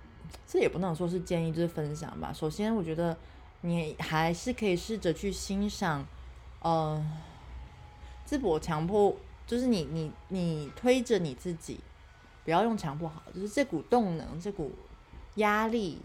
[0.47, 2.33] 这也不能说是建议，就是分享吧。
[2.33, 3.15] 首先，我觉得
[3.63, 6.07] 你还是可以试着去欣赏，
[6.61, 7.05] 呃，
[8.25, 9.17] 自我强迫
[9.47, 11.81] 就是你你你推着你自己，
[12.45, 14.73] 不要用强迫好，就是这股动能，这股
[15.37, 15.99] 压力。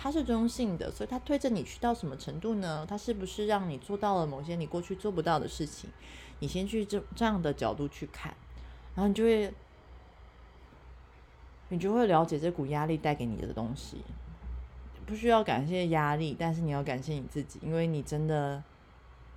[0.00, 2.86] 它是中性的，所以它推着你去到什么程度呢？
[2.88, 5.90] 它是不是让你做到了某些你过去做不到的事情？
[6.38, 8.32] 你先去这这样的角度去看，
[8.94, 9.52] 然后你就会，
[11.70, 14.00] 你就会了解这股压力带给你的东西。
[15.08, 18.62] 不需要感谢压力，但是你要感谢你自己，因为你真的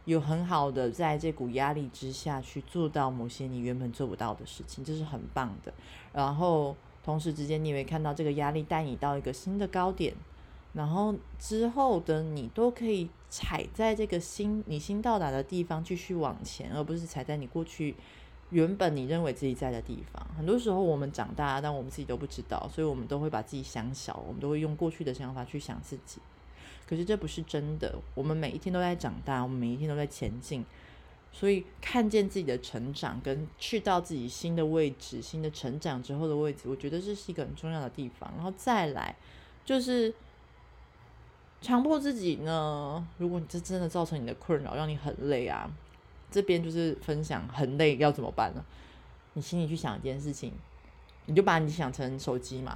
[0.03, 5.73] 有很好的在这股压力之下去做到某些你原本做不到的事情，这是很棒的。
[6.12, 10.13] 然后同时之间，你也会看到这个压力带你到一个新的高点。
[10.73, 17.95] 然后之后的你都可以踩在这个新你新到达的地方继续往前，而不是踩在你过去
[18.52, 20.26] 原本你认为自己在的地方。
[20.38, 26.22] 很多时候我们长大，但我们自己都不知道，所以我们都会把自己想小，我们都会用过去的想法去想自己。
[26.88, 30.66] 可是这不是真的，我们每一天都在长大，我们每一天都在前进。
[31.32, 38.32] 所以看见自己的成长，跟去到自己新的位置、新的成长之后的位置，我觉得这是一个很重要的地方。
[38.36, 39.16] 然后再来
[39.66, 40.14] 就是。
[41.64, 43.08] 强迫自己呢？
[43.20, 45.70] 如果你这真的造成你的困扰，让你很累啊，
[46.32, 48.63] 这边就是分享很累要怎么办呢？
[49.34, 50.54] 你心里去想一件事情，
[51.26, 52.72] 你就把你想成手机嘛，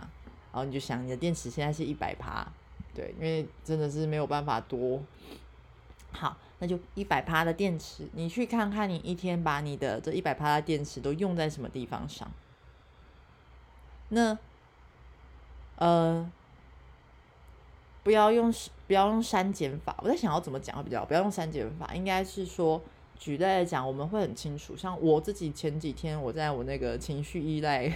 [0.52, 2.46] 然后你就想你的电池现在是一百趴，
[2.94, 5.02] 对，因为真的是没有办法多。
[6.12, 12.30] 好，那就一百趴的电池，你去看看你一天把你的这一百趴的电池都用在什么地方上？
[14.10, 14.38] 那，
[15.78, 16.30] 呃。
[18.04, 18.54] 不要用
[18.86, 21.06] 不要用删减法，我在想要怎么讲比较好。
[21.08, 22.80] 不要用删减法，应该是说
[23.18, 24.76] 举例来讲，我们会很清楚。
[24.76, 27.92] 像我自己前几天，我在我那个情绪依赖，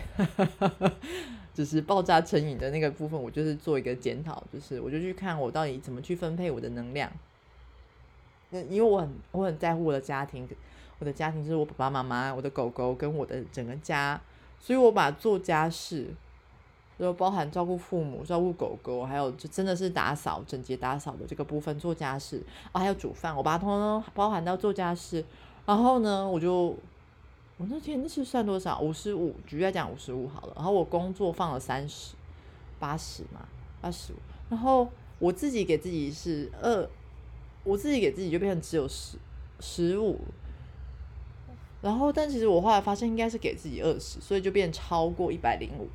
[1.54, 7.12] 就是爆炸成瘾的那个部分，我就是做一个检讨，就是我就去看我到底怎么去分配我的能量。
[8.50, 10.48] 那因为我很我很在乎我的家庭，
[11.00, 14.20] 我的家庭就是我爸爸妈妈、我的狗狗跟我的整个家，
[14.60, 16.08] 所以我把做家事。
[17.00, 25.24] 就包含照顾父母、照顾狗狗，还有就真的是打扫、整洁打扫的这个部分，做家事啊，还有煮饭，我把它通通包含到做家事。
[25.66, 26.76] 然后呢，我就
[27.58, 28.82] 我那天那是算多少？
[28.82, 30.54] 五十五，举例讲五十五好了。
[30.58, 32.16] 然后我工作放了三十
[32.80, 33.48] 八十嘛，
[33.80, 34.18] 八十五。
[34.50, 36.90] 然后我自己给自己是二，
[37.64, 39.18] 我自己给自己就变成只有十
[39.62, 40.20] 十五。
[41.82, 45.88] 然后，但其实我后来发现应该是给自己二十，所以就变超过一百零五。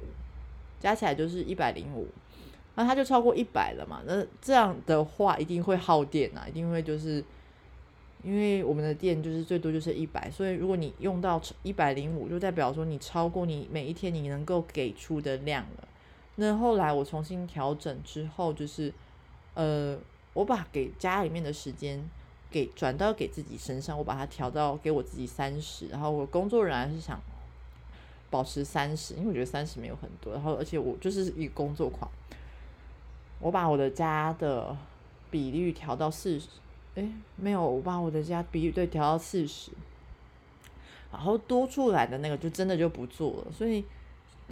[0.85, 2.07] 加起来就是一百零五，
[2.75, 4.03] 那它就超过一百了嘛？
[4.05, 7.25] 那这样的话一定会耗电啊，一定会就是
[8.23, 15.89] 因为我们的电就是最多就是一百，所以如果你用到一百零五，就代表说你超过你每一天你能够给出的量了。
[16.35, 18.93] 那后来我重新调整之后，就是
[19.55, 19.97] 呃，
[20.35, 22.07] 我把给家里面的时间
[22.51, 27.19] 给转到给自己身上，我把它调到给我自己三十，然后我工作人还是想。
[28.35, 32.11] 保持三十，因为我觉得三十没有很多，然后而且我就是一个工作狂，
[33.39, 34.77] 我把我的家的
[35.31, 36.49] 比率调到四十，
[36.97, 39.71] 哎，没有，我把我的家比率对调到四十，
[41.13, 43.85] 然后多出来的那个就真的就不做了，所以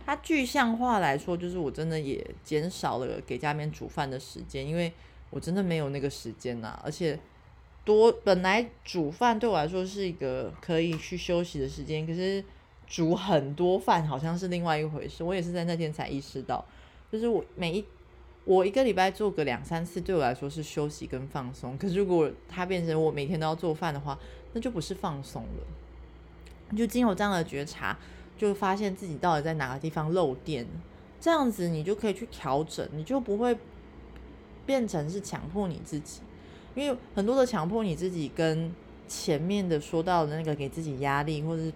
[0.07, 4.92] 它具象化来说，就是我真的也减少了给家里面煮饭的时间，因为
[5.31, 7.18] 我真的没有那个时间呐，而且
[7.85, 12.45] 多本来煮饭对我来说是一个可以去休息的时间，可是
[12.92, 15.24] 煮很多饭好像是另外一回事。
[15.24, 16.62] 我也是在那天才意识到，
[17.11, 17.83] 就是我每一
[18.44, 21.78] 我一个礼拜做个两三次，对我来说是休息跟放松。
[21.78, 24.18] 可是如果它变成我每天都要做饭的话，
[24.52, 26.76] 那就不是放松了。
[26.76, 27.96] 就经有这样的觉察，
[28.37, 30.66] 就发现自己到底在哪个地方漏电，
[31.18, 33.57] 这样子你就可以去调整，你就不会
[34.66, 36.20] 变成是强迫你自己。
[36.74, 38.70] 因为很多的强迫你自己，跟
[39.09, 41.72] 前面的说到的那个给自己压力，或者是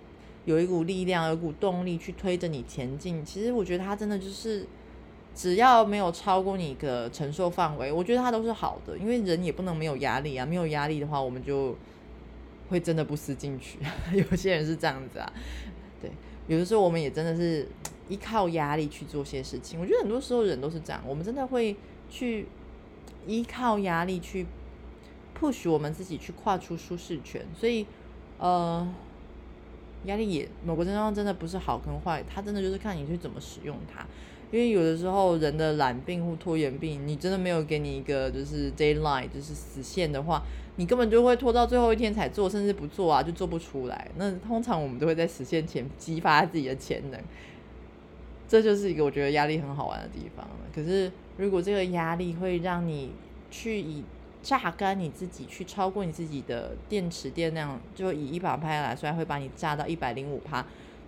[0.46, 4.66] 有一股力量、有股动力去推着你前进，其实我觉得它真的就是
[5.34, 8.96] 只要没有超过你的承受范围，我觉得它都是好的。
[8.96, 11.76] 因为人也不能没有压力啊，没有压力的话，我们就
[12.70, 13.78] 会真的不思进取。
[14.14, 15.30] 有些人是这样子啊，
[16.00, 16.10] 对，
[16.48, 17.68] 有的时候我们也真的是
[18.08, 19.78] 依靠压力去做些事情。
[19.78, 21.76] 我觉得很多时候人都是这样，我们真的会
[22.08, 22.46] 去
[23.26, 24.46] 依靠压力去。
[25.38, 27.84] push 我们自己去跨出舒适圈，所以，
[28.38, 28.88] 呃，
[30.06, 34.06] 压力也某个程度上真的不是好跟坏，它真的就是看你去怎么使用它。
[34.52, 40.40] 因为有的时候人的懒病或拖延病，你真的没有给你一个就是 deadline，就是死线的话，
[40.76, 44.08] 你根本就会拖到最后一天才做，甚至不做啊，就做不出来。
[44.16, 47.20] 那通常我们都会在死线前激发自己的潜能，
[48.46, 50.46] 这就是一个我觉得压力很好玩的地方。
[50.72, 53.10] 可是如果这个压力会让你
[53.50, 54.04] 去以
[54.46, 60.64] 榨干你自己，去超过你自己的电池电量，就以一把拍来说，会把你榨到一百零五帕，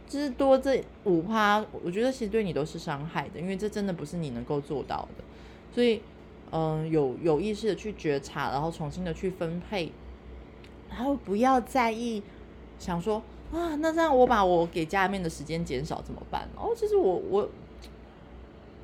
[0.08, 5.22] 就是多这五帕，我觉得其实对你都是伤害的，因为这真的不是你能够做到的。
[5.72, 6.02] 所以，
[6.50, 9.92] 嗯，有有意识的去觉察，然后重新的去分配，
[10.90, 12.20] 然后不要在意，
[12.80, 13.22] 想说
[13.52, 16.48] 啊，那这样我把我给家里面的时间减少怎么办？
[16.56, 17.48] 哦，其实我我。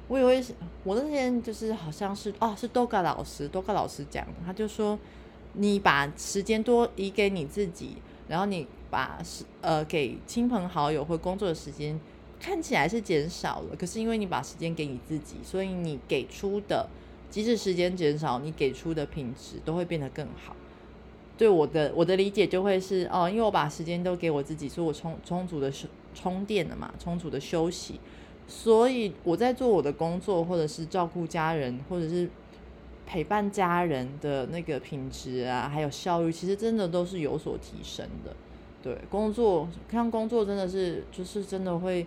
[0.07, 4.99] 我以为是，我那天就是好像是哦，是多嘎老师，多嘎老师讲，他就说，
[5.55, 7.97] 你把时间多移给你自己，
[8.29, 11.99] 然后你把时呃给亲朋好友或工作的时间
[12.39, 16.87] 看起来是减少了，可是因为你把时间给你自己，所以你给出的
[17.31, 20.55] 即使时间减少，你给出的品质都会变得更好。
[21.39, 27.99] 对我的我的理解就会是哦，因为我把时间都给我自己，所以我充充足的充充电了嘛，充足的休息。
[28.47, 32.29] 所以我在做我的工作，或者是照顾家人，或者是
[33.07, 38.37] 陪伴家人的那个品质啊，还有效率，其实真的都是有所提升的。
[38.83, 42.07] 对，工作看工作真的是，就是真的会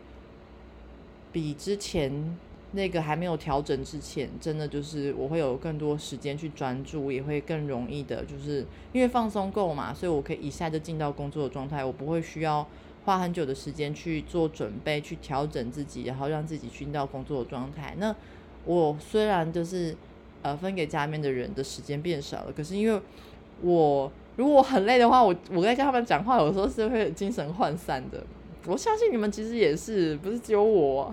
[1.31, 2.37] 比之前
[2.73, 12.67] 那个还没有调整之前，真的就是我会有更多时间去专注，也会更容易的，就是因为放松够嘛，所以我可以一下就进到工作的状态，我不会需要。
[13.07, 17.95] 花很久的时间去做准备，去调整自己，然后让自己进到工作的状态。
[17.99, 18.13] 那
[18.65, 19.95] 我虽然就是
[20.41, 23.01] 呃分给家里面的人的时间变少了，可是因为
[23.61, 28.21] 我如果很累的话，我我在跟他们讲话，有时候是会精神涣散的。
[28.65, 31.09] 我相信你们其实也是，不是只有我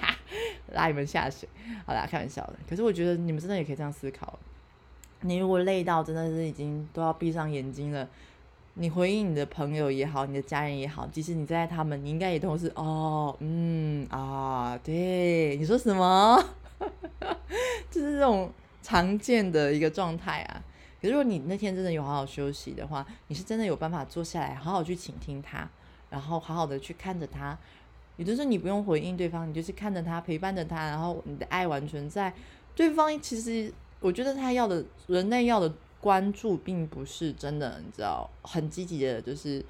[0.74, 1.48] 拉你们下水。
[1.86, 2.56] 好啦，开玩笑的。
[2.68, 4.38] 可是我觉得你们真的也可以这样思考。
[5.22, 8.06] 你如果累到真的是已经都要闭上眼睛了。
[8.74, 16.42] 你回应你的朋友也好，你的家人也好，即使你在他们，你应该也都是哦，嗯啊，对，你说什么？
[17.90, 18.50] 就是这种
[18.82, 20.64] 常见的一个状态啊。
[21.02, 25.68] 可如果你那天真的有好好休息的话，你是真的有办法坐下来，好好去倾听他，
[26.08, 27.58] 然后好好的去看着他。
[28.16, 32.32] 也就是你不用回应对方，你就是看着他，陪伴着他，然后你的爱完全在
[32.74, 33.20] 对方。
[33.20, 35.70] 其实我觉得他要的，人类要的。
[36.02, 39.64] 关注并不是真的，你知道，很积极的，就是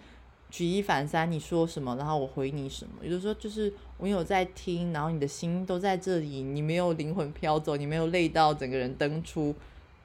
[0.49, 1.31] 举一反三。
[1.31, 3.05] 你说什么，然后我回你什么。
[3.05, 9.55] 有的时候就是我有在听，然后你的心都在这里，你没有灵魂飘走，你没有累到整个人登出，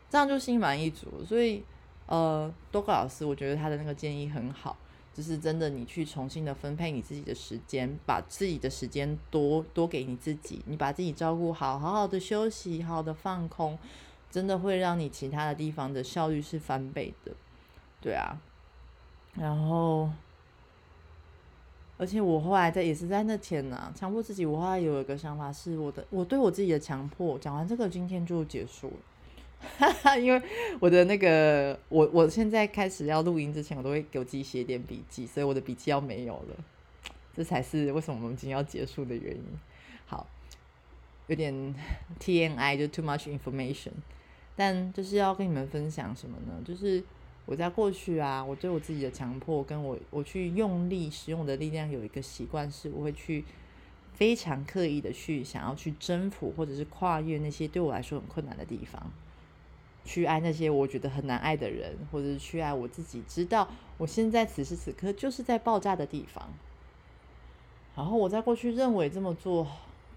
[0.10, 1.08] 这样就心满意足。
[1.26, 1.64] 所以，
[2.08, 4.76] 呃，多克老师，我觉得他的那个建议很好，
[5.14, 13.80] 就是真的，你去重新的分配你自己的时间，把自己的时间多多给你自己，你把自己照顾好，好好的休息，好好的放空。
[14.30, 17.32] 真的会让你其他的地方的效率是翻倍的，
[18.02, 18.38] 对啊。
[19.36, 20.10] 然后，
[21.98, 24.46] 而且我后来在也是在那天呢，强迫自己。
[24.46, 27.38] 我后来有一个想法，是我的我对我自己的强迫。
[27.38, 28.96] 讲完这个，今天就结束了。
[30.20, 30.42] 因为
[30.80, 36.56] 我的那个，我我现在开始要录音之前，我都会给我自己写点笔记，所以我的笔记要没有了。
[37.36, 39.44] 这才是为什么我们今天要结束的原因。
[40.06, 40.28] 好，
[41.28, 41.76] 有点
[42.20, 43.92] T N I 就 too much information。
[44.58, 46.62] 但就是要跟你们分享什么呢？
[46.66, 47.02] 就是
[47.46, 53.46] 我在过去啊，我对我自己的强迫，跟我我去用力使用的力量有一个习惯，是我会去
[54.16, 59.12] 非常刻意的去想要去征服或者是跨越那些对我来说很困难的地方。
[60.04, 66.50] 去爱那些我觉得很难爱的人，或者是去爱我自己，知道我现在此时此刻就是在爆炸的地方。
[67.96, 69.68] 然后我在过去认为这么做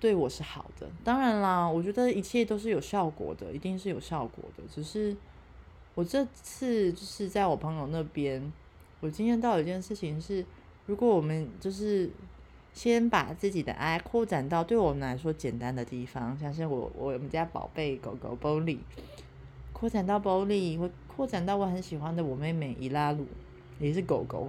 [0.01, 4.63] 对我是好的，当然啦，我觉得一切都是有效果的，一定是有效果的。
[4.75, 5.15] 只是
[5.95, 8.51] 我这次就是在我朋友那边，
[9.01, 10.45] 我经验到一件事情是，
[10.87, 12.11] 如果我们就是
[12.73, 18.79] 先把自己的爱扩展到对我们来说简单的地方，像是我我们家宝贝狗狗 Bolly，
[19.75, 23.27] 扩展到 Bolly，会扩展到我很喜欢的我妹妹伊拉鲁，
[23.79, 24.49] 也是狗狗。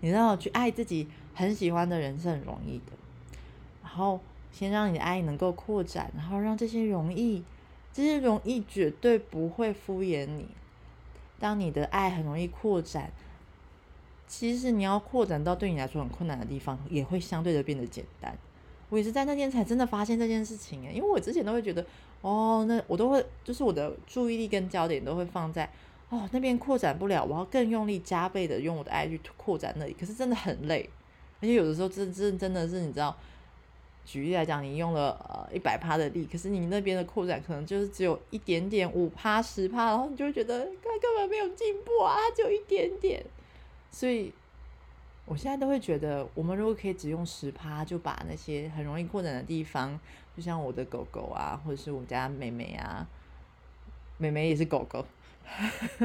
[0.00, 2.97] 你知道，去爱自己很喜欢的人是很容易的。
[3.98, 4.20] 然后，
[4.52, 7.42] 先让你的爱能够扩展，然后让这些容易，
[7.92, 10.46] 这些容易绝对不会敷衍你。
[11.40, 13.10] 当你的爱很容易扩展，
[14.28, 18.32] 其实你要扩展到对你来说很困难的地方，也会相对的变得简单。
[18.88, 21.84] 我也是在那天才真的发现这件事情诶，因为我之前都会觉得，
[22.20, 25.68] 哦，那我都会，就是我的注意力跟焦点都会放在。
[26.10, 30.88] 哦，那边扩展不了，我要更用力加倍的用我的爱去扩展那里，可是真的很累，
[31.40, 33.14] 而且有的时候真真真的是你知道，
[34.08, 43.22] 举例来讲，你用了呃一百趴的力，可是你那边的扩展可能就是只有一点点五趴十趴，然后你就会觉得它根本没有进步啊，只有一点点。
[43.90, 44.32] 所以
[45.26, 50.00] 我现在都会觉得，我们如果可以只用十趴，就把那些很容易扩展的地方，
[50.34, 53.06] 就像我的狗狗啊，或者是我家妹妹啊，
[54.16, 55.04] 妹妹也是狗狗。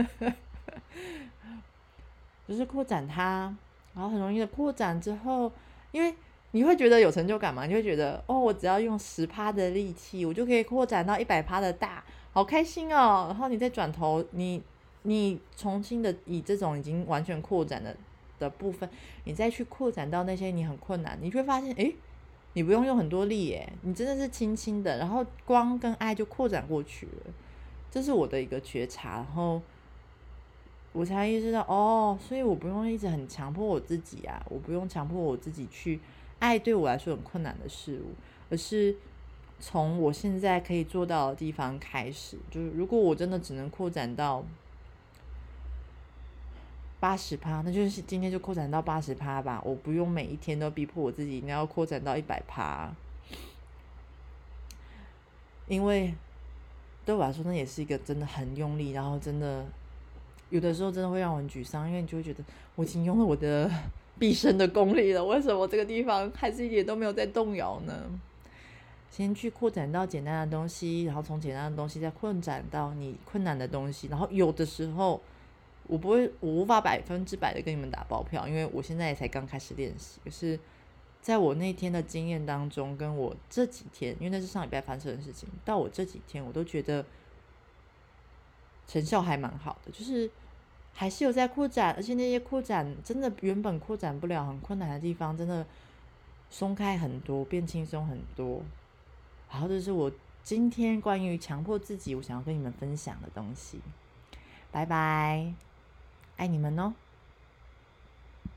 [2.45, 3.55] 就是扩展它，
[3.95, 5.49] 然后很容易的扩展之后，
[5.93, 6.13] 因为
[6.55, 7.65] 你会觉得有成就感吗？
[7.65, 13.25] 你会觉得哦，我只要用十趴的力气，我就可以扩展到一百趴的大，好开心哦！
[13.27, 14.61] 然后你再转头，你
[15.01, 17.97] 你重新的以这种已经完全扩展的
[18.37, 18.87] 的部分，
[19.23, 21.95] 你再去扩展到那些你很困难，你会发现，诶，
[22.53, 27.33] 你不用用很多力，耶，你真的是轻轻的，然后光跟爱就扩展过去了。
[27.89, 29.59] 这是我的一个觉察，然后
[30.91, 35.99] 我才意识到哦，所以我不用一直很强迫我自己啊，我不用强迫我自己去
[36.43, 38.11] 爱对我来说很困难的事物，
[38.49, 38.93] 而是
[39.61, 42.37] 从我现在可以做到的地方开始。
[42.51, 44.43] 就是如果我真的只能扩展到
[46.99, 52.93] 八十趴，那就是今天就扩展到八十趴吧，我不用每一天都逼迫我自己一定要扩展到一百趴，
[55.67, 56.13] 因为。
[57.05, 59.65] 对我来说，那也是一个真的很用力，然后真的
[60.49, 62.41] 有的时候真的会让我很沮丧，因为你就会觉得
[62.75, 63.69] 我已经用了我的
[64.19, 67.93] 毕生的功力了，为什么这个地方还是一点都没有在动摇呢？
[69.11, 75.21] 先去扩展到简单的东西，然后从简单的东西再扩展到你困难的东西，然后有的时候
[75.87, 80.59] 我不会，我无法百分之百的跟你们打包票，因为我现在也才刚开始练习，可是。
[81.23, 87.05] 在我那天的经验当中，跟我这几天，因为那是上礼拜发生的事情，到我这几天，我都觉得
[88.89, 90.29] 成效还蛮好的，就是
[90.93, 95.65] 还是有在扩展，而且那些扩展真的原本扩展不了、很困难的地方，真的
[96.49, 98.61] 松开很多，变轻松很多。
[99.51, 100.11] 然后这是我
[100.43, 103.79] 今天关于强迫自己，我想要跟你们分享的东西。
[104.71, 105.53] 拜拜，
[106.37, 106.93] 爱你们哦。